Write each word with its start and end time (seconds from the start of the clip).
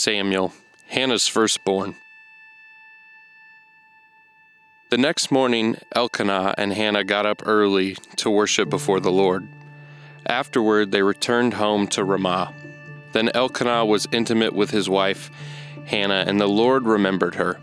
Samuel, 0.00 0.54
Hannah's 0.86 1.26
firstborn. 1.26 1.94
The 4.88 4.96
next 4.96 5.30
morning, 5.30 5.76
Elkanah 5.94 6.54
and 6.56 6.72
Hannah 6.72 7.04
got 7.04 7.26
up 7.26 7.42
early 7.44 7.96
to 8.16 8.30
worship 8.30 8.70
before 8.70 9.00
the 9.00 9.12
Lord. 9.12 9.46
Afterward, 10.24 10.90
they 10.90 11.02
returned 11.02 11.52
home 11.52 11.86
to 11.88 12.02
Ramah. 12.02 12.54
Then 13.12 13.28
Elkanah 13.34 13.84
was 13.84 14.08
intimate 14.10 14.54
with 14.54 14.70
his 14.70 14.88
wife, 14.88 15.30
Hannah, 15.84 16.24
and 16.26 16.40
the 16.40 16.48
Lord 16.48 16.86
remembered 16.86 17.34
her. 17.34 17.60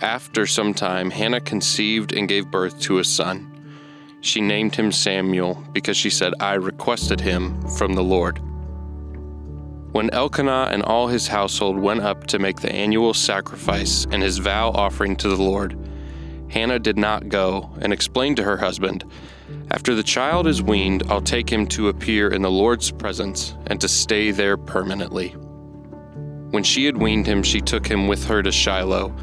After 0.00 0.46
some 0.46 0.72
time, 0.72 1.10
Hannah 1.10 1.40
conceived 1.40 2.12
and 2.12 2.28
gave 2.28 2.48
birth 2.48 2.78
to 2.82 2.98
a 2.98 3.04
son. 3.04 3.74
She 4.20 4.40
named 4.40 4.76
him 4.76 4.92
Samuel 4.92 5.64
because 5.72 5.96
she 5.96 6.10
said, 6.10 6.32
I 6.38 6.54
requested 6.54 7.20
him 7.20 7.60
from 7.70 7.94
the 7.94 8.04
Lord. 8.04 8.40
When 9.92 10.10
Elkanah 10.10 10.68
and 10.72 10.82
all 10.82 11.08
his 11.08 11.28
household 11.28 11.78
went 11.78 12.00
up 12.00 12.26
to 12.26 12.38
make 12.38 12.60
the 12.60 12.72
annual 12.72 13.14
sacrifice 13.14 14.06
and 14.10 14.22
his 14.22 14.38
vow 14.38 14.70
offering 14.70 15.16
to 15.16 15.28
the 15.28 15.42
Lord, 15.42 15.78
Hannah 16.48 16.78
did 16.78 16.98
not 16.98 17.28
go 17.28 17.70
and 17.80 17.92
explained 17.92 18.36
to 18.36 18.44
her 18.44 18.56
husband, 18.56 19.04
After 19.70 19.94
the 19.94 20.02
child 20.02 20.46
is 20.46 20.62
weaned, 20.62 21.02
I'll 21.08 21.20
take 21.20 21.50
him 21.50 21.66
to 21.68 21.88
appear 21.88 22.28
in 22.28 22.42
the 22.42 22.50
Lord's 22.50 22.90
presence 22.90 23.54
and 23.66 23.80
to 23.80 23.88
stay 23.88 24.30
there 24.30 24.56
permanently. 24.56 25.30
When 26.50 26.62
she 26.62 26.84
had 26.84 26.96
weaned 26.96 27.26
him, 27.26 27.42
she 27.42 27.60
took 27.60 27.86
him 27.86 28.06
with 28.06 28.24
her 28.26 28.42
to 28.42 28.52
Shiloh, 28.52 29.14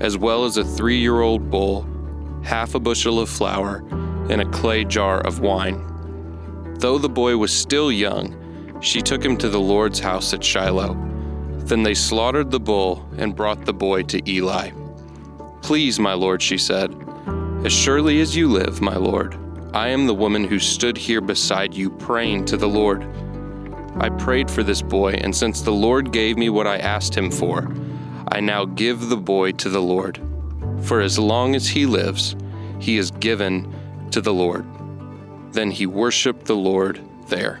as 0.00 0.18
well 0.18 0.44
as 0.44 0.56
a 0.56 0.64
three 0.64 0.98
year 0.98 1.20
old 1.20 1.50
bull, 1.50 1.86
half 2.42 2.74
a 2.74 2.80
bushel 2.80 3.18
of 3.18 3.28
flour, 3.28 3.84
and 4.28 4.40
a 4.40 4.50
clay 4.50 4.84
jar 4.84 5.20
of 5.20 5.40
wine. 5.40 5.82
Though 6.78 6.98
the 6.98 7.08
boy 7.08 7.36
was 7.38 7.52
still 7.52 7.90
young, 7.90 8.36
she 8.80 9.00
took 9.00 9.24
him 9.24 9.36
to 9.38 9.48
the 9.48 9.60
Lord's 9.60 10.00
house 10.00 10.32
at 10.34 10.44
Shiloh. 10.44 10.94
Then 11.58 11.82
they 11.82 11.94
slaughtered 11.94 12.50
the 12.50 12.60
bull 12.60 13.08
and 13.16 13.34
brought 13.34 13.64
the 13.64 13.72
boy 13.72 14.02
to 14.04 14.30
Eli. 14.30 14.70
Please, 15.62 15.98
my 15.98 16.12
lord, 16.12 16.40
she 16.40 16.58
said, 16.58 16.94
as 17.64 17.72
surely 17.72 18.20
as 18.20 18.36
you 18.36 18.46
live, 18.48 18.80
my 18.80 18.94
lord, 18.94 19.36
I 19.74 19.88
am 19.88 20.06
the 20.06 20.14
woman 20.14 20.44
who 20.44 20.60
stood 20.60 20.96
here 20.96 21.20
beside 21.20 21.74
you 21.74 21.90
praying 21.90 22.44
to 22.46 22.56
the 22.56 22.68
Lord. 22.68 23.04
I 23.98 24.10
prayed 24.10 24.50
for 24.50 24.62
this 24.62 24.80
boy, 24.80 25.14
and 25.14 25.34
since 25.34 25.62
the 25.62 25.72
Lord 25.72 26.12
gave 26.12 26.38
me 26.38 26.50
what 26.50 26.66
I 26.66 26.78
asked 26.78 27.14
him 27.16 27.30
for, 27.30 27.74
I 28.28 28.40
now 28.40 28.64
give 28.64 29.08
the 29.08 29.16
boy 29.16 29.52
to 29.52 29.68
the 29.68 29.82
Lord. 29.82 30.20
For 30.82 31.00
as 31.00 31.18
long 31.18 31.56
as 31.56 31.66
he 31.66 31.86
lives, 31.86 32.36
he 32.78 32.96
is 32.96 33.10
given 33.10 33.74
to 34.12 34.20
the 34.20 34.32
Lord. 34.32 34.64
Then 35.52 35.70
he 35.70 35.86
worshiped 35.86 36.44
the 36.44 36.56
Lord 36.56 37.00
there. 37.28 37.60